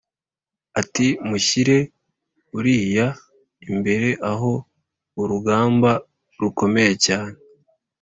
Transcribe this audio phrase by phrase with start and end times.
[0.79, 1.77] ati “Mushyire
[2.57, 3.07] Uriya
[3.69, 4.51] imbere aho
[5.21, 5.91] urugamba
[6.41, 7.37] rukomeye cyane